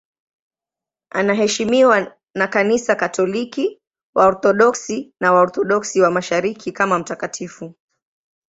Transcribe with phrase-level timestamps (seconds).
[1.11, 3.81] Anaheshimiwa na Kanisa Katoliki,
[4.15, 7.75] Waorthodoksi na Waorthodoksi wa Mashariki kama mtakatifu.